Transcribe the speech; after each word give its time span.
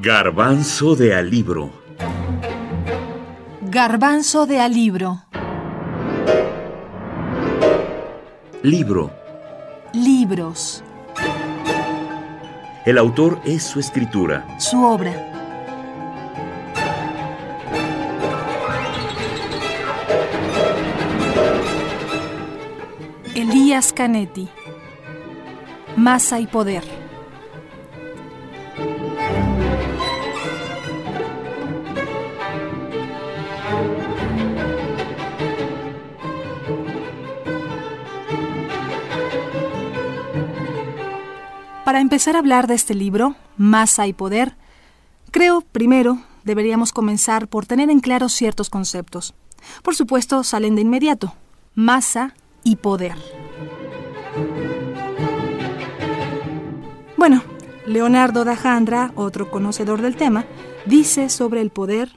Garbanzo 0.00 0.94
de 0.94 1.12
alibro. 1.12 1.72
Garbanzo 3.62 4.46
de 4.46 4.60
alibro. 4.60 5.24
Libro. 8.62 9.10
Libros. 9.92 10.84
El 12.86 12.96
autor 12.96 13.40
es 13.44 13.64
su 13.64 13.80
escritura. 13.80 14.46
Su 14.60 14.84
obra. 14.84 15.10
Elías 23.34 23.92
Canetti. 23.92 24.48
Masa 25.96 26.38
y 26.38 26.46
poder. 26.46 27.07
Para 41.98 42.04
empezar 42.04 42.36
a 42.36 42.38
hablar 42.38 42.68
de 42.68 42.74
este 42.74 42.94
libro, 42.94 43.34
Masa 43.56 44.06
y 44.06 44.12
Poder, 44.12 44.54
creo, 45.32 45.62
primero, 45.62 46.20
deberíamos 46.44 46.92
comenzar 46.92 47.48
por 47.48 47.66
tener 47.66 47.90
en 47.90 47.98
claro 47.98 48.28
ciertos 48.28 48.70
conceptos. 48.70 49.34
Por 49.82 49.96
supuesto, 49.96 50.44
salen 50.44 50.76
de 50.76 50.82
inmediato. 50.82 51.34
Masa 51.74 52.36
y 52.62 52.76
poder. 52.76 53.16
Bueno, 57.16 57.42
Leonardo 57.84 58.44
Dajandra, 58.44 59.10
otro 59.16 59.50
conocedor 59.50 60.00
del 60.00 60.14
tema, 60.14 60.44
dice 60.86 61.28
sobre 61.28 61.62
el 61.62 61.70
poder. 61.70 62.10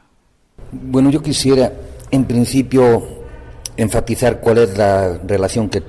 Bueno, 0.71 1.09
yo 1.09 1.23
quisiera, 1.23 1.73
en 2.11 2.25
principio, 2.25 3.01
enfatizar 3.77 4.41
cuál 4.41 4.59
es 4.59 4.77
la 4.77 5.17
relación 5.17 5.69
que 5.69 5.81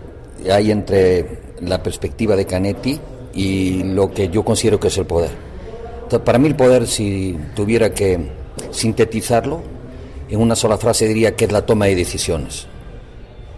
hay 0.51 0.71
entre 0.71 1.43
la 1.61 1.83
perspectiva 1.83 2.37
de 2.37 2.47
Canetti 2.47 2.99
y 3.35 3.83
lo 3.83 4.13
que 4.13 4.29
yo 4.29 4.45
considero 4.45 4.79
que 4.79 4.89
es 4.89 4.99
el 4.99 5.07
poder. 5.07 5.31
para 6.25 6.39
mí 6.39 6.49
el 6.49 6.57
poder, 6.57 6.87
si 6.87 7.39
tuviera 7.55 7.95
que 7.95 8.31
sintetizarlo, 8.71 9.63
en 10.29 10.41
una 10.41 10.57
sola 10.57 10.79
frase 10.79 11.07
diría 11.07 11.37
que 11.37 11.47
es 11.47 11.53
la 11.53 11.65
toma 11.65 11.87
de 11.87 11.95
decisiones. 11.95 12.67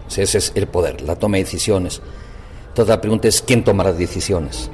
ese 0.09 0.37
es 0.37 0.51
el 0.55 0.67
poder, 0.67 1.01
la 1.01 1.15
toma 1.15 1.37
de 1.37 1.43
decisiones. 1.43 2.01
Entonces 2.69 2.89
la 2.89 3.01
pregunta 3.01 3.27
es, 3.27 3.41
¿quién 3.41 3.63
toma 3.63 3.83
las 3.83 3.97
decisiones? 3.97 4.69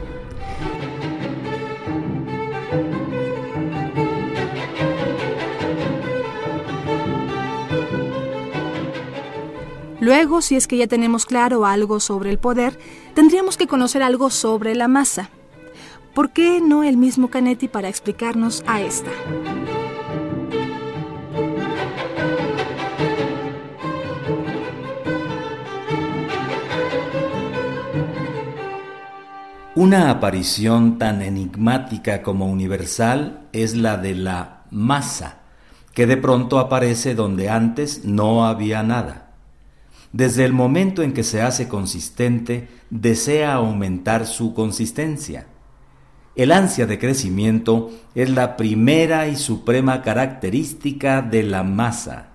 Luego, 10.01 10.41
si 10.41 10.55
es 10.55 10.67
que 10.67 10.77
ya 10.77 10.87
tenemos 10.87 11.27
claro 11.27 11.63
algo 11.63 11.99
sobre 11.99 12.31
el 12.31 12.39
poder, 12.39 12.79
tendríamos 13.13 13.55
que 13.55 13.67
conocer 13.67 14.01
algo 14.01 14.31
sobre 14.31 14.73
la 14.73 14.87
masa. 14.87 15.29
¿Por 16.15 16.31
qué 16.31 16.59
no 16.59 16.83
el 16.83 16.97
mismo 16.97 17.29
Canetti 17.29 17.67
para 17.67 17.87
explicarnos 17.87 18.63
a 18.65 18.81
esta? 18.81 19.11
Una 29.75 30.09
aparición 30.09 30.97
tan 30.97 31.21
enigmática 31.21 32.23
como 32.23 32.47
universal 32.47 33.47
es 33.53 33.75
la 33.75 33.97
de 33.97 34.15
la 34.15 34.63
masa, 34.71 35.41
que 35.93 36.07
de 36.07 36.17
pronto 36.17 36.57
aparece 36.57 37.13
donde 37.13 37.49
antes 37.49 38.03
no 38.03 38.47
había 38.47 38.81
nada. 38.81 39.30
Desde 40.13 40.43
el 40.43 40.53
momento 40.53 41.03
en 41.03 41.13
que 41.13 41.23
se 41.23 41.41
hace 41.41 41.67
consistente, 41.67 42.67
desea 42.89 43.53
aumentar 43.53 44.25
su 44.25 44.53
consistencia. 44.53 45.47
El 46.35 46.51
ansia 46.51 46.85
de 46.85 46.99
crecimiento 46.99 47.91
es 48.15 48.29
la 48.29 48.57
primera 48.57 49.27
y 49.27 49.35
suprema 49.35 50.01
característica 50.01 51.21
de 51.21 51.43
la 51.43 51.63
masa. 51.63 52.27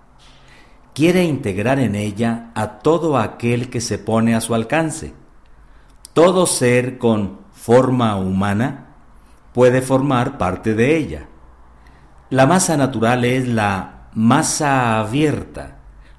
Quiere 0.94 1.24
integrar 1.24 1.78
en 1.78 1.94
ella 1.94 2.50
a 2.54 2.78
todo 2.78 3.18
aquel 3.18 3.68
que 3.68 3.80
se 3.80 3.98
pone 3.98 4.34
a 4.34 4.40
su 4.40 4.54
alcance. 4.54 5.12
Todo 6.14 6.46
ser 6.46 6.98
con 6.98 7.40
forma 7.52 8.16
humana 8.16 8.94
puede 9.52 9.82
formar 9.82 10.38
parte 10.38 10.74
de 10.74 10.96
ella. 10.96 11.26
La 12.30 12.46
masa 12.46 12.76
natural 12.76 13.24
es 13.24 13.46
la 13.46 14.08
masa 14.14 14.98
abierta, 14.98 15.75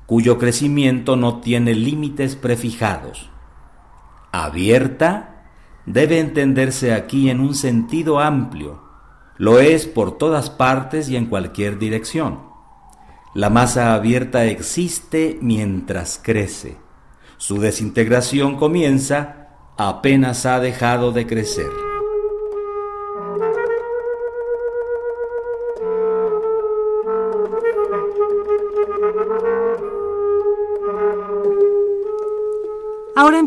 cuyo 0.08 0.40
crecimiento 0.40 1.16
no 1.16 1.42
tiene 1.42 1.76
límites 1.76 2.36
prefijados. 2.36 3.30
Abierta 4.32 5.44
debe 5.86 6.20
entenderse 6.20 6.94
aquí 6.94 7.30
en 7.30 7.40
un 7.40 7.54
sentido 7.54 8.20
amplio. 8.20 8.82
Lo 9.38 9.60
es 9.60 9.86
por 9.86 10.18
todas 10.18 10.50
partes 10.50 11.10
y 11.10 11.18
en 11.18 11.28
cualquier 11.28 11.78
dirección. 11.78 12.40
La 13.36 13.50
masa 13.50 13.94
abierta 13.94 14.46
existe 14.46 15.38
mientras 15.42 16.20
crece. 16.24 16.78
Su 17.38 17.60
desintegración 17.60 18.56
comienza 18.56 19.50
apenas 19.78 20.46
ha 20.46 20.60
dejado 20.60 21.12
de 21.12 21.28
crecer. 21.28 21.87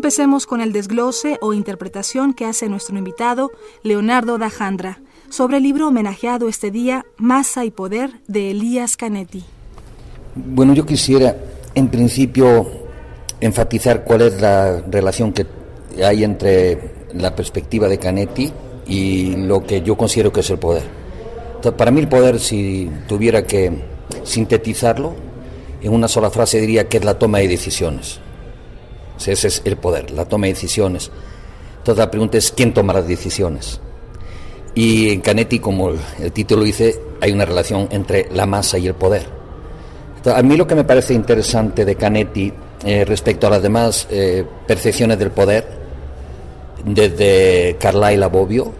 Empecemos 0.01 0.47
con 0.47 0.61
el 0.61 0.73
desglose 0.73 1.37
o 1.41 1.53
interpretación 1.53 2.33
que 2.33 2.45
hace 2.45 2.67
nuestro 2.67 2.97
invitado, 2.97 3.51
Leonardo 3.83 4.39
Dajandra, 4.39 4.99
sobre 5.29 5.57
el 5.57 5.63
libro 5.63 5.89
homenajeado 5.89 6.49
este 6.49 6.71
día, 6.71 7.05
Masa 7.17 7.65
y 7.65 7.69
Poder, 7.69 8.09
de 8.27 8.49
Elías 8.49 8.97
Canetti. 8.97 9.43
Bueno, 10.33 10.73
yo 10.73 10.87
quisiera, 10.87 11.35
en 11.75 11.87
principio, 11.89 12.67
enfatizar 13.41 14.03
cuál 14.03 14.21
es 14.21 14.41
la 14.41 14.81
relación 14.89 15.33
que 15.33 15.45
hay 16.03 16.23
entre 16.23 17.09
la 17.13 17.35
perspectiva 17.35 17.87
de 17.87 17.99
Canetti 17.99 18.51
y 18.87 19.35
lo 19.35 19.63
que 19.63 19.83
yo 19.83 19.95
considero 19.95 20.33
que 20.33 20.39
es 20.39 20.49
el 20.49 20.57
poder. 20.57 20.83
para 21.77 21.91
mí 21.91 21.99
el 21.99 22.09
poder, 22.09 22.39
si 22.39 22.89
tuviera 23.07 23.43
que 23.43 23.71
sintetizarlo, 24.23 25.13
en 25.79 25.93
una 25.93 26.07
sola 26.07 26.31
frase 26.31 26.59
diría 26.59 26.89
que 26.89 26.97
es 26.97 27.05
la 27.05 27.19
toma 27.19 27.37
de 27.37 27.47
decisiones 27.47 28.19
ese 29.27 29.47
es 29.47 29.61
el 29.65 29.77
poder, 29.77 30.11
la 30.11 30.25
toma 30.25 30.47
de 30.47 30.53
decisiones. 30.53 31.11
Entonces 31.77 31.97
la 31.97 32.11
pregunta 32.11 32.37
es 32.37 32.51
quién 32.51 32.73
toma 32.73 32.93
las 32.93 33.07
decisiones. 33.07 33.79
Y 34.75 35.09
en 35.09 35.21
Canetti, 35.21 35.59
como 35.59 35.89
el 35.89 36.31
título 36.31 36.63
dice, 36.63 36.99
hay 37.19 37.31
una 37.31 37.45
relación 37.45 37.87
entre 37.91 38.29
la 38.31 38.45
masa 38.45 38.77
y 38.77 38.87
el 38.87 38.93
poder. 38.93 39.25
a 40.25 40.41
mí 40.43 40.55
lo 40.55 40.67
que 40.67 40.75
me 40.75 40.83
parece 40.83 41.13
interesante 41.13 41.83
de 41.83 41.95
Canetti 41.95 42.53
eh, 42.85 43.05
respecto 43.05 43.47
a 43.47 43.49
las 43.49 43.61
demás 43.61 44.07
eh, 44.09 44.45
percepciones 44.67 45.19
del 45.19 45.31
poder, 45.31 45.67
desde 46.85 47.75
Carlyle 47.79 48.23
a 48.23 48.27
Bobbio, 48.27 48.73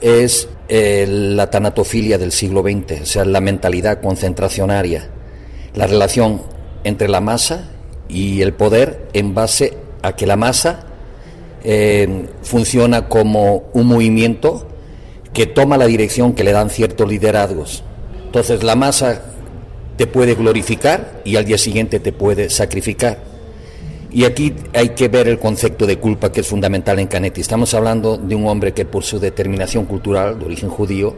es 0.00 0.48
eh, 0.68 1.06
la 1.08 1.50
tanatofilia 1.50 2.18
del 2.18 2.32
siglo 2.32 2.62
XX, 2.62 3.02
o 3.02 3.06
sea, 3.06 3.24
la 3.24 3.40
mentalidad 3.40 4.00
concentracionaria, 4.00 5.08
la 5.74 5.86
relación 5.86 6.42
entre 6.84 7.08
la 7.08 7.20
masa 7.20 7.70
y 8.08 8.42
el 8.42 8.52
poder 8.52 9.08
en 9.12 9.34
base 9.34 9.76
a 10.02 10.14
que 10.14 10.26
la 10.26 10.36
masa 10.36 10.86
eh, 11.62 12.26
funciona 12.42 13.08
como 13.08 13.64
un 13.72 13.86
movimiento 13.86 14.66
que 15.32 15.46
toma 15.46 15.76
la 15.76 15.86
dirección 15.86 16.34
que 16.34 16.44
le 16.44 16.52
dan 16.52 16.70
ciertos 16.70 17.08
liderazgos. 17.08 17.82
Entonces 18.26 18.62
la 18.62 18.76
masa 18.76 19.22
te 19.96 20.06
puede 20.06 20.34
glorificar 20.34 21.22
y 21.24 21.36
al 21.36 21.44
día 21.44 21.58
siguiente 21.58 22.00
te 22.00 22.12
puede 22.12 22.50
sacrificar. 22.50 23.18
Y 24.10 24.24
aquí 24.24 24.54
hay 24.72 24.90
que 24.90 25.08
ver 25.08 25.26
el 25.26 25.40
concepto 25.40 25.86
de 25.86 25.98
culpa 25.98 26.30
que 26.30 26.40
es 26.40 26.46
fundamental 26.46 27.00
en 27.00 27.08
Canetti. 27.08 27.40
Estamos 27.40 27.74
hablando 27.74 28.16
de 28.16 28.36
un 28.36 28.46
hombre 28.46 28.72
que 28.72 28.84
por 28.84 29.02
su 29.02 29.18
determinación 29.18 29.86
cultural, 29.86 30.38
de 30.38 30.44
origen 30.44 30.68
judío, 30.68 31.16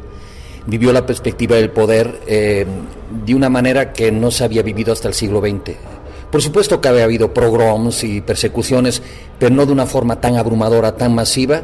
vivió 0.66 0.92
la 0.92 1.04
perspectiva 1.04 1.56
del 1.56 1.70
poder 1.70 2.20
eh, 2.26 2.66
de 3.24 3.34
una 3.34 3.50
manera 3.50 3.92
que 3.92 4.10
no 4.12 4.30
se 4.30 4.44
había 4.44 4.62
vivido 4.62 4.92
hasta 4.94 5.08
el 5.08 5.14
siglo 5.14 5.40
XX. 5.40 5.76
Por 6.36 6.42
supuesto 6.42 6.82
que 6.82 6.88
había 6.88 7.04
habido 7.04 7.32
pogroms 7.32 8.04
y 8.04 8.20
persecuciones, 8.20 9.00
pero 9.38 9.54
no 9.54 9.64
de 9.64 9.72
una 9.72 9.86
forma 9.86 10.20
tan 10.20 10.36
abrumadora, 10.36 10.94
tan 10.94 11.14
masiva. 11.14 11.62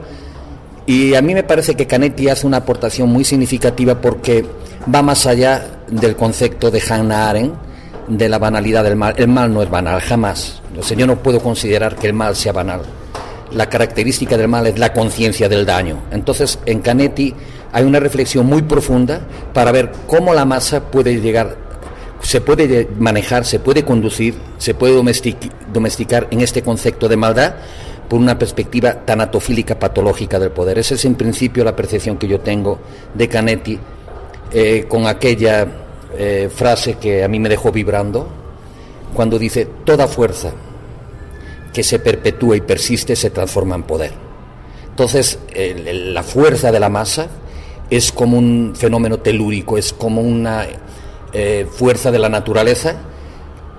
Y 0.87 1.15
a 1.15 1.21
mí 1.21 1.35
me 1.35 1.43
parece 1.43 1.75
que 1.75 1.87
Canetti 1.87 2.31
hace 2.31 2.47
una 2.47 2.57
aportación 2.57 3.11
muy 3.11 3.23
significativa 3.23 4.01
porque 4.01 4.47
va 4.89 5.03
más 5.03 5.27
allá 5.27 5.81
del 5.91 6.17
concepto 6.17 6.71
de 6.71 6.81
Hannah 6.89 7.29
Arendt 7.29 7.55
de 8.09 8.31
la 8.31 8.39
banalidad 8.39 8.83
del 8.83 8.97
mal. 8.97 9.13
El 9.19 9.29
mal 9.29 9.53
no 9.53 9.63
es 9.63 9.69
banal, 9.69 10.01
jamás. 10.01 10.63
yo 10.97 11.07
no 11.07 11.23
puedo 11.23 11.41
considerar 11.41 11.97
que 11.97 12.07
el 12.07 12.15
mal 12.15 12.35
sea 12.35 12.53
banal. 12.53 12.81
la 13.53 13.69
característica 13.69 14.39
del 14.39 14.49
mal 14.49 14.67
es 14.69 14.79
la 14.79 14.95
conciencia 14.95 15.51
del 15.51 15.67
daño. 15.67 15.99
Entonces, 16.13 16.59
en 16.65 16.81
Canetti 16.81 17.35
hay 17.73 17.85
una 17.85 18.01
reflexión 18.01 18.47
muy 18.47 18.63
profunda 18.63 19.21
para 19.53 19.71
ver 19.71 19.93
cómo 20.07 20.33
la 20.33 20.47
masa 20.47 20.91
puede 20.91 21.21
llegar, 21.21 21.59
se 22.33 22.41
puede 22.41 22.89
manejar, 22.99 23.45
se 23.45 23.59
puede 23.59 23.85
conducir, 23.85 24.35
se 24.57 24.73
puede 24.73 24.95
domesticar 24.95 26.29
en 26.31 26.41
este 26.41 26.63
concepto 26.63 27.07
de 27.07 27.19
maldad 27.19 27.57
por 28.09 28.19
una 28.19 28.39
perspectiva 28.39 29.05
tanatofílica 29.05 29.79
patológica 29.79 30.39
del 30.39 30.51
poder. 30.51 30.79
Esa 30.79 30.95
es 30.95 31.05
en 31.05 31.15
principio 31.15 31.63
la 31.63 31.77
percepción 31.77 32.17
que 32.17 32.27
yo 32.27 32.41
tengo 32.41 32.79
de 33.13 33.29
Canetti 33.29 33.79
eh, 34.51 34.87
con 34.89 35.07
aquella 35.07 35.67
eh, 36.17 36.49
frase 36.51 36.95
que 36.95 37.23
a 37.23 37.29
mí 37.29 37.39
me 37.39 37.51
dejó 37.51 37.71
vibrando, 37.71 38.27
cuando 39.13 39.39
dice, 39.39 39.69
toda 39.85 40.09
fuerza 40.09 40.53
que 41.71 41.83
se 41.83 41.99
perpetúa 41.99 42.57
y 42.57 42.63
persiste 42.63 43.15
se 43.15 43.29
transforma 43.29 43.75
en 43.75 43.83
poder. 43.83 44.13
Entonces, 44.89 45.39
la 45.85 46.23
fuerza 46.23 46.73
de 46.73 46.81
la 46.81 46.89
masa 46.89 47.27
es 47.91 48.11
como 48.11 48.39
un 48.39 48.73
fenómeno 48.75 49.19
telúrico, 49.19 49.77
es 49.77 49.93
como 49.93 50.23
una 50.23 50.67
eh, 51.33 51.67
fuerza 51.71 52.11
de 52.11 52.19
la 52.19 52.29
naturaleza 52.29 52.97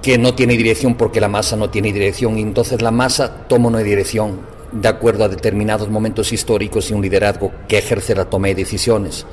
que 0.02 0.18
no 0.18 0.36
tiene 0.36 0.58
dirección 0.58 0.96
porque 0.96 1.22
la 1.22 1.30
masa 1.30 1.56
no 1.56 1.70
tiene 1.70 1.94
dirección 1.94 2.38
y 2.38 2.42
entonces 2.42 2.82
la 2.82 2.92
masa 2.92 3.48
toma 3.48 3.70
una 3.70 3.80
dirección 3.80 4.42
de 4.72 4.88
acuerdo 4.88 5.24
a 5.24 5.30
determinados 5.30 5.90
momentos 5.90 6.34
históricos 6.34 6.90
y 6.90 6.94
un 6.94 7.02
liderazgo 7.02 7.52
que 7.68 7.78
ejerce 7.78 8.16
la 8.16 8.26
toma 8.26 8.48
de 8.48 8.56
decisiones. 8.56 9.26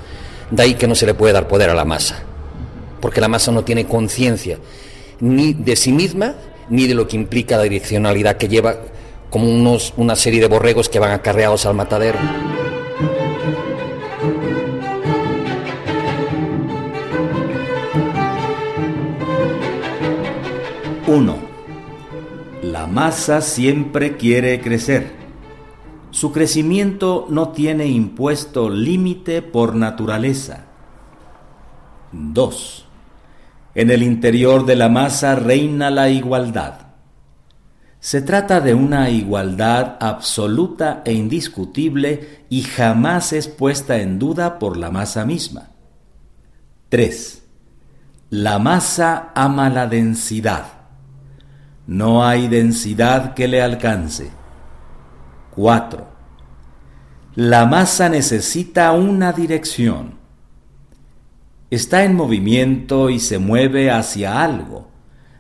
De 0.51 0.63
ahí 0.63 0.75
que 0.75 0.87
no 0.87 0.95
se 0.95 1.07
le 1.07 1.15
puede 1.15 1.33
dar 1.33 1.49
poder 1.49 1.71
a 1.71 1.75
la 1.75 1.85
masa, 1.85 2.23
porque 3.01 3.21
la 3.21 3.29
masa 3.29 3.51
no 3.53 3.65
tiene 3.65 3.87
conciencia 3.87 4.59
ni 5.21 5.53
de 5.55 5.77
sí 5.77 5.93
misma 5.93 6.35
ni 6.69 6.87
de 6.87 6.95
lo 6.95 7.09
que 7.09 7.17
implica 7.17 7.57
la 7.57 7.65
direccionalidad 7.65 8.37
que 8.37 8.49
lleva 8.49 8.77
como 9.29 9.49
unos, 9.49 9.93
una 9.97 10.17
serie 10.17 10.41
de 10.41 10.49
borregos 10.49 10.89
que 10.89 10.99
van 10.99 11.13
acarreados 11.13 11.67
al 11.67 11.75
matadero. 11.75 12.19
Masa 22.91 23.41
siempre 23.41 24.17
quiere 24.17 24.61
crecer. 24.61 25.13
Su 26.11 26.33
crecimiento 26.33 27.27
no 27.31 27.51
tiene 27.51 27.87
impuesto 27.87 28.69
límite 28.69 29.43
por 29.43 29.75
naturaleza. 29.75 30.67
2. 32.13 32.87
En 33.77 33.91
el 33.91 34.03
interior 34.03 34.67
de 34.67 34.77
la 34.77 34.89
masa 34.89 35.37
reina 35.37 35.91
la 35.91 36.11
igualdad. 36.11 36.89
Se 38.01 38.23
trata 38.23 38.61
de 38.61 38.75
una 38.75 39.11
igualdad 39.11 39.97
absoluta 40.01 41.03
e 41.05 41.13
indiscutible 41.13 42.47
y 42.49 42.63
jamás 42.63 43.33
es 43.33 43.47
puesta 43.47 43.99
en 43.99 44.19
duda 44.19 44.59
por 44.59 44.77
la 44.77 44.91
masa 44.91 45.25
misma. 45.25 45.69
3. 46.89 47.43
La 48.31 48.59
masa 48.59 49.31
ama 49.35 49.69
la 49.69 49.87
densidad. 49.87 50.80
No 51.87 52.25
hay 52.25 52.49
densidad 52.49 53.35
que 53.35 53.49
le 53.49 53.63
alcance. 53.63 54.31
4. 55.57 56.07
La 57.35 57.67
masa 57.67 58.09
necesita 58.09 58.93
una 58.93 59.33
dirección 59.33 60.21
está 61.71 62.03
en 62.03 62.17
movimiento 62.17 63.11
y 63.11 63.21
se 63.21 63.39
mueve 63.39 63.91
hacia 63.91 64.43
algo. 64.43 64.89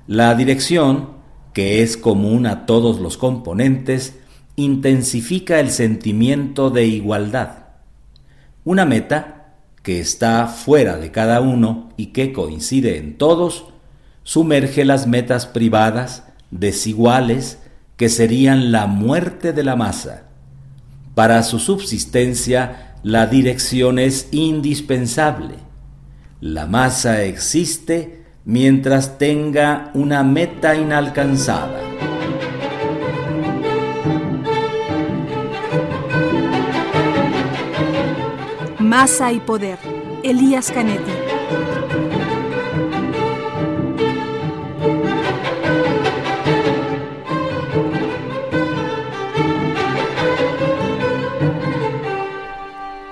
La 0.06 0.34
dirección, 0.34 1.10
que 1.52 1.82
es 1.82 1.96
común 1.96 2.46
a 2.46 2.66
todos 2.66 3.00
los 3.00 3.18
componentes, 3.18 4.18
intensifica 4.56 5.60
el 5.60 5.70
sentimiento 5.70 6.70
de 6.70 6.86
igualdad. 6.86 7.64
Una 8.64 8.84
meta, 8.84 9.36
que 9.82 9.98
está 9.98 10.46
fuera 10.46 10.98
de 10.98 11.10
cada 11.10 11.40
uno 11.40 11.88
y 11.96 12.06
que 12.06 12.32
coincide 12.32 12.98
en 12.98 13.16
todos, 13.16 13.66
sumerge 14.22 14.84
las 14.84 15.06
metas 15.06 15.46
privadas, 15.46 16.24
desiguales, 16.50 17.58
que 17.96 18.08
serían 18.08 18.72
la 18.72 18.86
muerte 18.86 19.52
de 19.52 19.64
la 19.64 19.76
masa. 19.76 20.24
Para 21.14 21.42
su 21.42 21.58
subsistencia, 21.58 22.94
la 23.02 23.26
dirección 23.26 23.98
es 23.98 24.28
indispensable 24.30 25.70
la 26.40 26.64
masa 26.66 27.22
existe 27.24 28.24
mientras 28.46 29.18
tenga 29.18 29.90
una 29.92 30.22
meta 30.22 30.74
inalcanzada. 30.74 31.82
Masa 38.78 39.32
y 39.32 39.40
poder. 39.40 39.78
Elías 40.22 40.70
Canetti. 40.70 41.12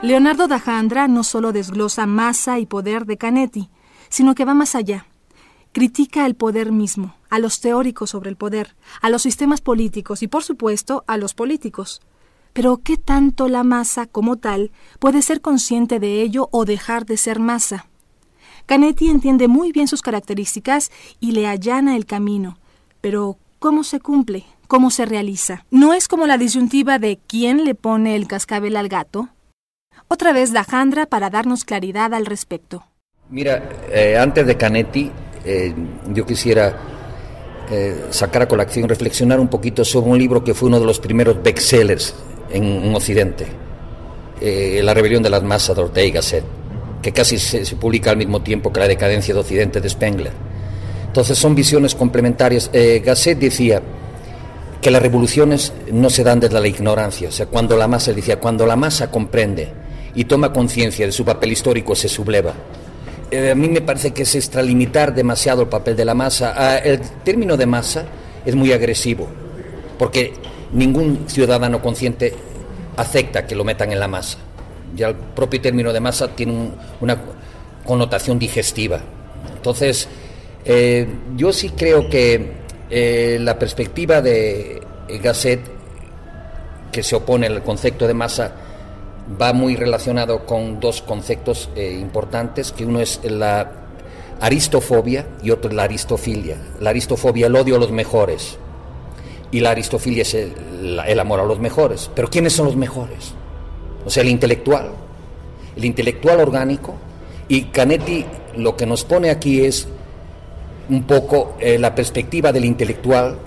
Leonardo 0.09 0.49
da 0.49 0.59
Jandra 0.59 1.07
no 1.07 1.23
solo 1.23 1.53
desglosa 1.53 2.07
masa 2.07 2.59
y 2.59 2.65
poder 2.65 3.05
de 3.05 3.19
Canetti, 3.19 3.69
sino 4.09 4.35
que 4.35 4.47
va 4.47 4.55
más 4.55 4.75
allá. 4.75 5.05
Critica 5.73 6.25
el 6.25 6.35
poder 6.35 6.73
mismo, 6.73 7.15
a 7.29 7.39
los 7.39 7.61
teóricos 7.61 8.09
sobre 8.09 8.31
el 8.31 8.37
poder, 8.37 8.75
a 9.03 9.11
los 9.11 9.21
sistemas 9.21 9.61
políticos 9.61 10.23
y, 10.23 10.27
por 10.27 10.43
supuesto, 10.45 11.05
a 11.07 11.19
los 11.19 11.35
políticos. 11.35 12.01
Pero, 12.55 12.79
¿qué 12.79 12.97
tanto 12.97 13.49
la 13.49 13.65
masa 13.65 14.07
como 14.07 14.37
tal 14.37 14.71
puede 14.99 15.21
ser 15.21 15.43
consciente 15.43 16.01
de 16.01 16.23
ello 16.23 16.49
o 16.53 16.65
dejar 16.65 17.05
de 17.05 17.19
ser 17.19 17.39
masa? 17.39 17.85
Canetti 18.65 19.11
entiende 19.11 19.47
muy 19.47 19.73
bien 19.73 19.89
sus 19.89 20.01
características 20.01 20.91
y 21.21 21.33
le 21.33 21.47
allana 21.47 21.97
el 21.97 22.07
camino. 22.07 22.57
Pero, 23.03 23.37
¿cómo 23.59 23.85
se 23.85 24.01
cumple? 24.01 24.47
¿Cómo 24.69 24.91
se 24.91 25.05
realiza? 25.05 25.67
¿No 25.71 25.93
es 25.93 26.09
como 26.09 26.27
la 26.27 26.39
disyuntiva 26.39 26.99
de 26.99 27.21
quién 27.27 27.67
le 27.67 27.75
pone 27.75 28.17
el 28.17 28.27
cascabel 28.27 28.79
al 28.79 28.89
gato? 28.89 29.29
Otra 30.07 30.33
vez 30.33 30.53
Dajandra 30.53 31.07
para 31.07 31.31
darnos 31.31 31.65
claridad 31.65 32.15
al 32.15 32.27
respecto. 32.27 32.85
Mira, 33.31 33.69
eh, 33.93 34.17
antes 34.17 34.47
de 34.47 34.57
Canetti, 34.57 35.11
eh, 35.45 35.75
yo 36.15 36.25
quisiera 36.25 36.75
eh, 37.71 38.07
sacar 38.09 38.43
a 38.43 38.49
colación, 38.49 38.89
reflexionar 38.89 39.39
un 39.39 39.49
poquito 39.49 39.85
sobre 39.85 40.11
un 40.11 40.19
libro 40.19 40.43
que 40.43 40.55
fue 40.55 40.69
uno 40.69 40.81
de 40.81 40.87
los 40.87 40.99
primeros 40.99 41.43
bestsellers 41.43 42.15
en, 42.51 42.65
en 42.65 42.95
Occidente, 42.95 43.47
La 44.41 44.95
rebelión 44.95 45.23
de 45.23 45.29
las 45.29 45.43
masas 45.43 45.77
de 45.77 45.83
Ortega 45.83 46.07
y 46.07 46.11
Gasset, 46.11 46.45
que 47.03 47.13
casi 47.13 47.39
se, 47.39 47.67
se, 47.67 47.77
publica 47.77 48.11
al 48.11 48.17
mismo 48.17 48.41
tiempo 48.41 48.73
que 48.73 48.81
La 48.81 48.89
decadencia 48.89 49.35
de 49.35 49.41
Occidente 49.41 49.83
de 49.83 49.91
Spengler. 49.91 50.33
Entonces 51.07 51.37
son 51.37 51.55
visiones 51.55 51.95
complementarias. 51.95 52.71
Gasset 52.73 53.39
decía 53.39 53.83
que 54.81 54.91
las 54.91 55.03
revoluciones 55.03 55.75
no 55.93 56.09
se 56.09 56.25
dan 56.25 56.41
desde 56.41 56.59
la 56.59 56.69
ignorancia, 56.69 57.29
o 57.29 57.33
sea, 57.33 57.45
cuando 57.45 57.77
la 57.77 57.89
masa, 57.89 58.15
decía, 58.15 58.41
cuando 58.41 58.65
la 58.65 58.77
masa 58.77 59.11
comprende 59.11 59.88
y 60.19 60.25
toma 60.25 60.53
conciencia 60.53 61.07
de 61.07 61.13
su 61.13 61.25
papel 61.25 61.53
histórico, 61.53 61.95
se 61.95 62.09
subleva. 62.09 62.53
Eh, 63.31 63.53
a 63.53 63.55
mí 63.55 63.69
me 63.69 63.83
parece 63.83 64.11
que 64.11 64.25
es 64.25 64.35
extralimitar 64.35 65.15
demasiado 65.15 65.63
el 65.63 65.69
papel 65.69 65.95
de 65.95 66.05
la 66.05 66.13
masa. 66.13 66.55
Ah, 66.57 66.79
el 66.79 66.99
término 67.23 67.57
de 67.57 67.67
masa 67.67 68.05
es 68.45 68.53
muy 68.57 68.73
agresivo, 68.73 69.29
porque 69.97 70.33
ningún 70.73 71.29
ciudadano 71.29 71.81
consciente 71.81 72.35
acepta 72.97 73.47
que 73.47 73.55
lo 73.55 73.63
metan 73.63 73.93
en 73.93 74.01
la 74.01 74.09
masa. 74.09 74.39
Ya 74.97 75.11
el 75.11 75.15
propio 75.15 75.61
término 75.61 75.93
de 75.93 76.01
masa 76.01 76.35
tiene 76.35 76.73
una 77.01 77.17
connotación 77.85 78.41
digestiva. 78.41 79.01
Entonces, 79.55 80.09
eh, 80.65 81.07
yo 81.37 81.53
sí 81.53 81.71
creo 81.71 82.09
que 82.11 82.55
eh, 82.91 83.39
la 83.41 83.57
perspectiva 83.57 84.21
de 84.21 84.83
Gasset, 85.23 85.61
que 86.91 87.05
se 87.05 87.15
opone 87.15 87.47
al 87.47 87.63
concepto 87.63 88.09
de 88.09 88.15
masa, 88.15 88.65
va 89.41 89.53
muy 89.53 89.77
relacionado 89.77 90.47
con 90.47 90.81
dos 90.81 91.03
conceptos 91.03 91.69
eh, 91.77 91.97
importantes, 92.01 92.73
que 92.73 92.85
uno 92.85 93.01
es 93.01 93.21
la 93.25 93.71
aristofobia 94.41 95.27
y 95.43 95.51
otro 95.51 95.71
es 95.71 95.77
la 95.77 95.85
aristofilia. 95.85 96.57
La 96.81 96.91
aristofobia, 96.91 97.47
el 97.47 97.57
odio 97.57 97.77
a 97.77 97.79
los 97.79 97.91
mejores, 97.91 98.59
y 99.51 99.61
la 99.61 99.71
aristofilia 99.71 100.23
es 100.23 100.35
el, 100.35 101.19
amor 101.19 101.41
a 101.41 101.45
los 101.45 101.59
mejores. 101.59 102.11
Pero 102.15 102.29
¿quiénes 102.29 102.53
son 102.53 102.67
los 102.67 102.77
mejores? 102.77 103.33
O 104.05 104.11
sea, 104.11 104.23
el 104.23 104.29
intelectual, 104.29 104.91
el 105.77 105.85
intelectual 105.85 106.41
orgánico, 106.41 106.95
y 107.49 107.65
Canetti 107.65 108.25
lo 108.57 108.77
que 108.77 108.87
nos 108.87 109.05
pone 109.05 109.31
aquí 109.31 109.65
es 109.65 109.89
un 110.89 111.05
poco 111.05 111.55
eh, 111.61 111.79
la 111.79 111.95
perspectiva 111.95 112.53
del 112.53 112.65
intelectual 112.65 113.39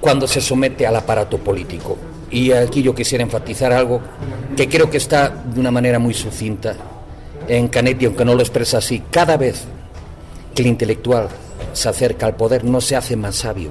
cuando 0.00 0.26
se 0.26 0.40
somete 0.40 0.86
al 0.86 0.96
aparato 0.96 1.38
político. 1.38 1.96
Y 2.34 2.50
aquí 2.50 2.82
yo 2.82 2.96
quisiera 2.96 3.22
enfatizar 3.22 3.72
algo 3.72 4.00
que 4.56 4.68
creo 4.68 4.90
que 4.90 4.96
está 4.96 5.28
de 5.28 5.60
una 5.60 5.70
manera 5.70 6.00
muy 6.00 6.14
sucinta 6.14 6.74
en 7.46 7.68
Canetti, 7.68 8.06
aunque 8.06 8.24
no 8.24 8.34
lo 8.34 8.40
expresa 8.40 8.78
así. 8.78 9.04
Cada 9.08 9.36
vez 9.36 9.62
que 10.52 10.62
el 10.62 10.68
intelectual 10.68 11.28
se 11.72 11.88
acerca 11.88 12.26
al 12.26 12.34
poder 12.34 12.64
no 12.64 12.80
se 12.80 12.96
hace 12.96 13.14
más 13.14 13.36
sabio, 13.36 13.70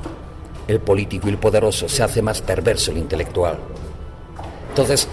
el 0.66 0.80
político 0.80 1.28
y 1.28 1.32
el 1.32 1.40
poderoso, 1.40 1.90
se 1.90 2.04
hace 2.04 2.22
más 2.22 2.42
perverso 2.42 2.92
el 2.92 3.00
intelectual. 3.00 3.58
Entonces, 4.70 5.10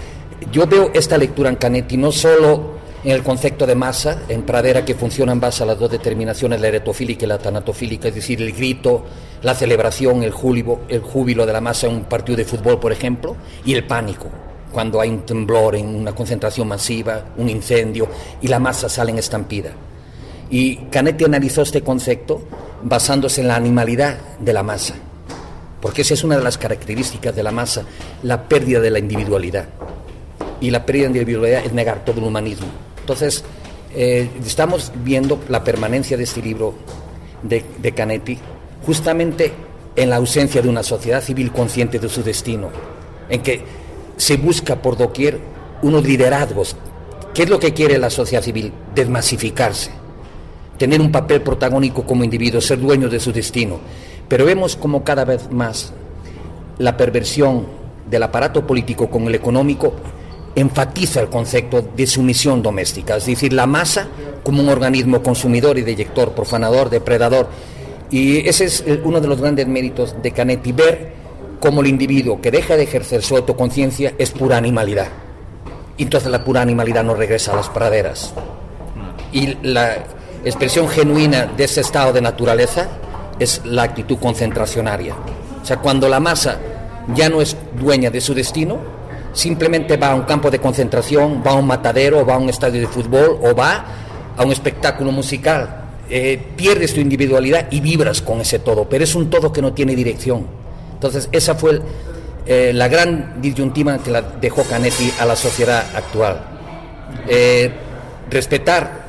yo 0.49 0.65
veo 0.65 0.91
esta 0.93 1.17
lectura 1.17 1.49
en 1.49 1.57
Canetti 1.57 1.97
no 1.97 2.13
solo 2.13 2.79
en 3.03 3.11
el 3.11 3.21
concepto 3.21 3.67
de 3.67 3.75
masa, 3.75 4.21
en 4.29 4.43
Pradera, 4.43 4.85
que 4.85 4.95
funciona 4.95 5.33
en 5.33 5.41
base 5.41 5.63
a 5.63 5.65
las 5.65 5.77
dos 5.77 5.91
determinaciones, 5.91 6.61
la 6.61 6.69
eretofílica 6.69 7.25
y 7.25 7.27
la 7.27 7.37
tanatofílica, 7.37 8.07
es 8.07 8.15
decir, 8.15 8.41
el 8.41 8.53
grito, 8.53 9.03
la 9.43 9.55
celebración, 9.55 10.23
el 10.23 10.31
júbilo, 10.31 10.81
el 10.87 11.01
júbilo 11.01 11.45
de 11.45 11.53
la 11.53 11.61
masa 11.61 11.87
en 11.87 11.95
un 11.95 12.03
partido 12.03 12.37
de 12.37 12.45
fútbol, 12.45 12.79
por 12.79 12.91
ejemplo, 12.91 13.35
y 13.65 13.73
el 13.73 13.85
pánico, 13.85 14.27
cuando 14.71 15.01
hay 15.01 15.09
un 15.09 15.21
temblor 15.21 15.75
en 15.75 15.87
una 15.95 16.13
concentración 16.13 16.67
masiva, 16.67 17.25
un 17.37 17.49
incendio, 17.49 18.07
y 18.41 18.47
la 18.47 18.59
masa 18.59 18.87
sale 18.87 19.11
en 19.11 19.17
estampida. 19.17 19.71
Y 20.49 20.75
Canetti 20.91 21.23
analizó 21.23 21.61
este 21.61 21.81
concepto 21.81 22.41
basándose 22.83 23.41
en 23.41 23.47
la 23.47 23.55
animalidad 23.55 24.17
de 24.39 24.53
la 24.53 24.63
masa, 24.63 24.95
porque 25.81 26.03
esa 26.03 26.13
es 26.13 26.23
una 26.23 26.37
de 26.37 26.43
las 26.43 26.57
características 26.57 27.35
de 27.35 27.43
la 27.43 27.51
masa, 27.51 27.83
la 28.23 28.47
pérdida 28.47 28.79
de 28.79 28.91
la 28.91 28.99
individualidad. 28.99 29.69
Y 30.59 30.69
la 30.69 30.85
pérdida 30.85 31.03
de 31.05 31.19
individualidad 31.19 31.65
es 31.65 31.73
negar 31.73 32.05
todo 32.05 32.19
el 32.19 32.27
humanismo. 32.27 32.67
Entonces, 32.99 33.43
eh, 33.95 34.29
estamos 34.45 34.91
viendo 35.03 35.39
la 35.49 35.63
permanencia 35.63 36.17
de 36.17 36.23
este 36.23 36.41
libro 36.41 36.75
de, 37.41 37.65
de 37.79 37.91
Canetti 37.93 38.37
justamente 38.85 39.53
en 39.95 40.09
la 40.09 40.17
ausencia 40.17 40.61
de 40.61 40.69
una 40.69 40.83
sociedad 40.83 41.21
civil 41.21 41.51
consciente 41.51 41.99
de 41.99 42.09
su 42.09 42.23
destino, 42.23 42.69
en 43.29 43.41
que 43.41 43.63
se 44.17 44.37
busca 44.37 44.81
por 44.81 44.97
doquier 44.97 45.39
unos 45.81 46.05
liderazgos. 46.05 46.75
¿Qué 47.33 47.43
es 47.43 47.49
lo 47.49 47.59
que 47.59 47.73
quiere 47.73 47.97
la 47.97 48.09
sociedad 48.09 48.43
civil? 48.43 48.71
Desmasificarse, 48.93 49.91
tener 50.77 51.01
un 51.01 51.11
papel 51.11 51.41
protagónico 51.41 52.03
como 52.03 52.23
individuo, 52.23 52.61
ser 52.61 52.79
dueño 52.79 53.09
de 53.09 53.19
su 53.19 53.31
destino. 53.31 53.79
Pero 54.27 54.45
vemos 54.45 54.75
como 54.75 55.03
cada 55.03 55.25
vez 55.25 55.51
más 55.51 55.93
la 56.77 56.95
perversión 56.97 57.67
del 58.09 58.23
aparato 58.23 58.65
político 58.65 59.09
con 59.09 59.23
el 59.23 59.35
económico 59.35 59.93
enfatiza 60.55 61.21
el 61.21 61.29
concepto 61.29 61.81
de 61.95 62.07
sumisión 62.07 62.61
doméstica, 62.61 63.15
es 63.15 63.25
decir, 63.25 63.53
la 63.53 63.65
masa 63.65 64.07
como 64.43 64.61
un 64.61 64.69
organismo 64.69 65.21
consumidor 65.21 65.77
y 65.77 65.81
deyector, 65.81 66.33
profanador, 66.33 66.89
depredador. 66.89 67.47
Y 68.11 68.47
ese 68.47 68.65
es 68.65 68.83
uno 69.03 69.21
de 69.21 69.27
los 69.27 69.39
grandes 69.39 69.67
méritos 69.67 70.15
de 70.21 70.31
Canetti, 70.31 70.73
ver 70.73 71.13
cómo 71.61 71.81
el 71.81 71.87
individuo 71.87 72.41
que 72.41 72.51
deja 72.51 72.75
de 72.75 72.83
ejercer 72.83 73.23
su 73.23 73.37
autoconciencia 73.37 74.13
es 74.17 74.31
pura 74.31 74.57
animalidad. 74.57 75.07
Y 75.97 76.03
entonces 76.03 76.29
la 76.29 76.43
pura 76.43 76.61
animalidad 76.61 77.03
no 77.03 77.13
regresa 77.13 77.53
a 77.53 77.55
las 77.55 77.69
praderas. 77.69 78.33
Y 79.31 79.55
la 79.63 79.95
expresión 80.43 80.89
genuina 80.89 81.45
de 81.45 81.63
ese 81.63 81.81
estado 81.81 82.11
de 82.11 82.21
naturaleza 82.21 82.89
es 83.39 83.61
la 83.63 83.83
actitud 83.83 84.17
concentracionaria. 84.17 85.15
O 85.61 85.65
sea, 85.65 85.77
cuando 85.77 86.09
la 86.09 86.19
masa 86.19 86.57
ya 87.15 87.29
no 87.29 87.41
es 87.41 87.55
dueña 87.79 88.09
de 88.09 88.19
su 88.19 88.33
destino, 88.33 88.77
simplemente 89.31 89.95
va 89.95 90.11
a 90.11 90.15
un 90.15 90.23
campo 90.23 90.51
de 90.51 90.59
concentración, 90.59 91.41
va 91.45 91.51
a 91.51 91.55
un 91.55 91.67
matadero, 91.67 92.25
va 92.25 92.35
a 92.35 92.37
un 92.39 92.49
estadio 92.49 92.81
de 92.81 92.87
fútbol 92.87 93.39
o 93.41 93.55
va 93.55 93.85
a 94.35 94.43
un 94.43 94.51
espectáculo 94.51 95.11
musical. 95.11 95.80
Eh, 96.13 96.37
pierdes 96.57 96.93
tu 96.93 96.99
individualidad 96.99 97.67
y 97.71 97.79
vibras 97.79 98.21
con 98.21 98.41
ese 98.41 98.59
todo, 98.59 98.89
pero 98.89 99.01
es 99.01 99.15
un 99.15 99.29
todo 99.29 99.53
que 99.53 99.61
no 99.61 99.71
tiene 99.71 99.95
dirección. 99.95 100.45
Entonces, 100.93 101.29
esa 101.31 101.55
fue 101.55 101.81
eh, 102.45 102.73
la 102.73 102.89
gran 102.89 103.41
disyuntiva 103.41 103.97
que 103.97 104.21
dejó 104.41 104.63
Canetti 104.63 105.09
a 105.19 105.25
la 105.25 105.37
sociedad 105.37 105.85
actual. 105.95 106.43
Eh, 107.29 107.71
respetar 108.29 109.05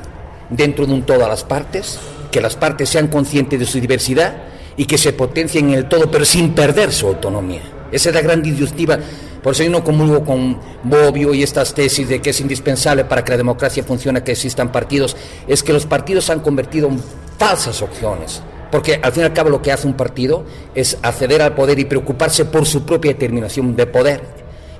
dentro 0.48 0.86
de 0.86 0.92
un 0.92 1.02
todo 1.02 1.24
a 1.24 1.28
las 1.28 1.42
partes, 1.42 1.98
que 2.30 2.40
las 2.40 2.54
partes 2.54 2.88
sean 2.88 3.08
conscientes 3.08 3.58
de 3.58 3.66
su 3.66 3.80
diversidad 3.80 4.36
y 4.76 4.84
que 4.84 4.96
se 4.96 5.12
potencien 5.12 5.70
en 5.70 5.74
el 5.74 5.88
todo, 5.88 6.08
pero 6.08 6.24
sin 6.24 6.54
perder 6.54 6.92
su 6.92 7.08
autonomía. 7.08 7.62
Esa 7.90 8.10
es 8.10 8.14
la 8.14 8.22
gran 8.22 8.44
disyuntiva 8.44 9.00
por 9.42 9.54
eso 9.54 9.64
yo 9.64 9.70
no 9.70 9.82
comulgo 9.82 10.24
con 10.24 10.56
Bobbio 10.84 11.34
y 11.34 11.42
estas 11.42 11.74
tesis 11.74 12.08
de 12.08 12.20
que 12.20 12.30
es 12.30 12.40
indispensable 12.40 13.04
para 13.04 13.24
que 13.24 13.32
la 13.32 13.36
democracia 13.36 13.82
funcione 13.82 14.22
que 14.22 14.32
existan 14.32 14.70
partidos. 14.70 15.16
Es 15.48 15.64
que 15.64 15.72
los 15.72 15.84
partidos 15.84 16.26
se 16.26 16.32
han 16.32 16.40
convertido 16.40 16.88
en 16.88 17.02
falsas 17.38 17.82
opciones. 17.82 18.40
Porque 18.70 19.00
al 19.02 19.12
fin 19.12 19.22
y 19.22 19.26
al 19.26 19.32
cabo 19.32 19.50
lo 19.50 19.60
que 19.60 19.72
hace 19.72 19.86
un 19.86 19.94
partido 19.94 20.44
es 20.74 20.96
acceder 21.02 21.42
al 21.42 21.54
poder 21.54 21.78
y 21.78 21.84
preocuparse 21.84 22.44
por 22.44 22.66
su 22.66 22.84
propia 22.84 23.12
determinación 23.12 23.74
de 23.74 23.86
poder. 23.86 24.22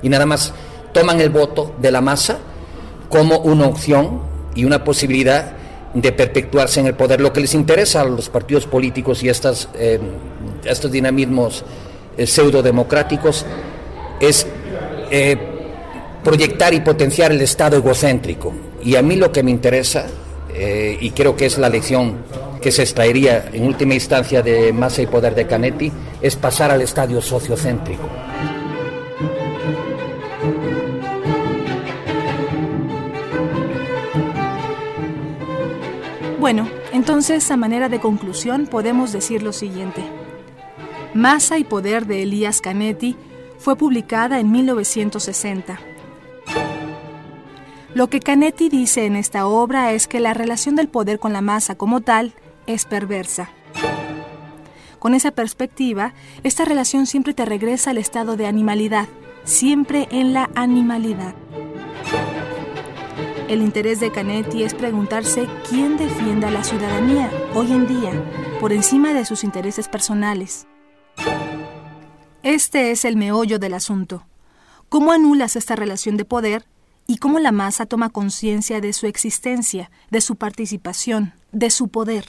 Y 0.01 0.07
nada 0.07 0.25
más 0.25 0.53
toman 0.93 1.19
el 1.19 1.29
voto 1.29 1.75
de 1.79 1.91
la 1.91 1.99
masa 1.99 2.39
como 3.09 3.39
una 3.39 3.67
opción 3.67 4.21
y 4.55 4.63
una 4.63 4.83
posibilidad 4.83 5.57
de 5.93 6.11
perpetuarse 6.13 6.79
en 6.79 6.87
el 6.87 6.95
poder. 6.95 7.19
Lo 7.19 7.33
que 7.33 7.41
les 7.41 7.53
interesa 7.53 8.01
a 8.01 8.05
los 8.05 8.29
partidos 8.29 8.65
políticos 8.65 9.21
y 9.23 9.29
estas, 9.29 9.67
eh, 9.75 9.99
estos 10.63 10.89
dinamismos 10.89 11.63
eh, 12.17 12.25
pseudo-democráticos 12.25 13.45
es 14.27 14.47
eh, 15.11 15.37
proyectar 16.23 16.73
y 16.73 16.79
potenciar 16.79 17.31
el 17.31 17.41
Estado 17.41 17.77
egocéntrico. 17.77 18.53
Y 18.83 18.95
a 18.95 19.01
mí 19.01 19.15
lo 19.15 19.31
que 19.31 19.43
me 19.43 19.51
interesa, 19.51 20.07
eh, 20.53 20.97
y 20.99 21.11
creo 21.11 21.35
que 21.35 21.45
es 21.45 21.57
la 21.57 21.69
lección 21.69 22.17
que 22.61 22.71
se 22.71 22.83
extraería 22.83 23.49
en 23.51 23.65
última 23.65 23.93
instancia 23.93 24.41
de 24.41 24.71
Masa 24.71 25.01
y 25.01 25.07
Poder 25.07 25.35
de 25.35 25.45
Canetti, 25.45 25.91
es 26.21 26.35
pasar 26.35 26.71
al 26.71 26.81
estadio 26.81 27.21
sociocéntrico. 27.21 28.07
Bueno, 36.39 36.67
entonces 36.91 37.49
a 37.51 37.57
manera 37.57 37.87
de 37.87 37.99
conclusión 37.99 38.67
podemos 38.67 39.13
decir 39.13 39.43
lo 39.43 39.53
siguiente. 39.53 40.03
Masa 41.13 41.57
y 41.57 41.63
Poder 41.63 42.05
de 42.05 42.23
Elías 42.23 42.59
Canetti 42.59 43.15
fue 43.63 43.77
publicada 43.77 44.41
en 44.41 44.51
1960. 44.51 45.79
Lo 47.93 48.09
que 48.09 48.19
Canetti 48.19 48.67
dice 48.67 49.05
en 49.05 49.15
esta 49.15 49.47
obra 49.47 49.93
es 49.93 50.09
que 50.09 50.19
la 50.19 50.33
relación 50.33 50.75
del 50.75 50.89
poder 50.89 51.17
con 51.17 51.31
la 51.31 51.39
masa 51.39 51.75
como 51.75 52.01
tal 52.01 52.33
es 52.67 52.83
perversa. 52.83 53.51
Con 54.99 55.15
esa 55.15 55.31
perspectiva, 55.31 56.13
esta 56.43 56.65
relación 56.65 57.07
siempre 57.07 57.33
te 57.33 57.45
regresa 57.45 57.91
al 57.91 57.99
estado 57.99 58.35
de 58.35 58.47
animalidad, 58.47 59.07
siempre 59.45 60.09
en 60.11 60.33
la 60.33 60.49
animalidad. 60.55 61.33
El 63.47 63.61
interés 63.61 64.01
de 64.01 64.11
Canetti 64.11 64.63
es 64.63 64.73
preguntarse 64.73 65.47
quién 65.69 65.95
defiende 65.95 66.47
a 66.47 66.51
la 66.51 66.65
ciudadanía 66.65 67.31
hoy 67.53 67.71
en 67.71 67.87
día 67.87 68.11
por 68.59 68.73
encima 68.73 69.13
de 69.13 69.23
sus 69.23 69.45
intereses 69.45 69.87
personales. 69.87 70.67
Este 72.43 72.91
es 72.91 73.05
el 73.05 73.15
meollo 73.15 73.57
del 73.57 73.73
asunto. 73.73 74.25
¿Cómo 74.89 75.13
anulas 75.13 75.55
esta 75.55 75.77
relación 75.77 76.17
de 76.17 76.25
poder 76.25 76.65
y 77.07 77.15
cómo 77.15 77.39
la 77.39 77.53
masa 77.53 77.85
toma 77.85 78.09
conciencia 78.09 78.81
de 78.81 78.91
su 78.91 79.07
existencia, 79.07 79.89
de 80.11 80.19
su 80.19 80.35
participación, 80.35 81.31
de 81.53 81.69
su 81.69 81.87
poder? 81.87 82.25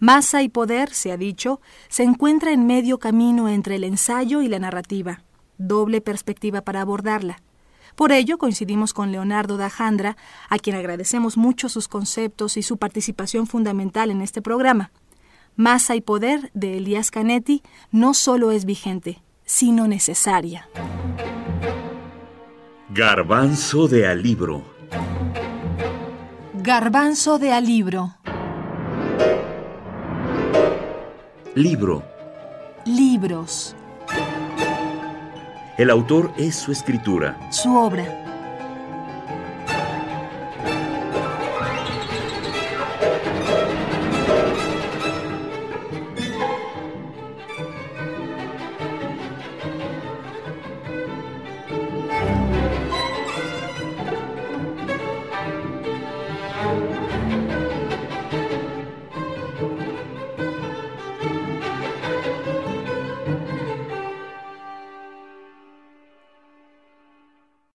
Masa 0.00 0.42
y 0.42 0.48
poder, 0.48 0.92
se 0.92 1.12
ha 1.12 1.16
dicho, 1.16 1.60
se 1.88 2.02
encuentra 2.02 2.50
en 2.50 2.66
medio 2.66 2.98
camino 2.98 3.48
entre 3.48 3.76
el 3.76 3.84
ensayo 3.84 4.42
y 4.42 4.48
la 4.48 4.58
narrativa, 4.58 5.22
doble 5.58 6.00
perspectiva 6.00 6.62
para 6.62 6.80
abordarla. 6.80 7.40
Por 7.94 8.10
ello 8.10 8.38
coincidimos 8.38 8.92
con 8.92 9.12
Leonardo 9.12 9.58
Dajandra, 9.58 10.16
a 10.48 10.58
quien 10.58 10.74
agradecemos 10.74 11.36
mucho 11.36 11.68
sus 11.68 11.86
conceptos 11.86 12.56
y 12.56 12.64
su 12.64 12.78
participación 12.78 13.46
fundamental 13.46 14.10
en 14.10 14.22
este 14.22 14.42
programa. 14.42 14.90
Masa 15.54 15.94
y 15.94 16.00
poder 16.00 16.50
de 16.52 16.78
Elías 16.78 17.12
Canetti 17.12 17.62
no 17.92 18.12
solo 18.12 18.50
es 18.50 18.64
vigente, 18.64 19.22
sino 19.52 19.86
necesaria. 19.86 20.66
Garbanzo 22.88 23.86
de 23.86 24.06
alibro. 24.06 24.64
Garbanzo 26.54 27.38
de 27.38 27.52
alibro. 27.52 28.14
Libro. 31.54 32.02
Libros. 32.86 33.76
El 35.76 35.90
autor 35.90 36.32
es 36.38 36.56
su 36.56 36.72
escritura. 36.72 37.38
Su 37.50 37.76
obra. 37.76 38.21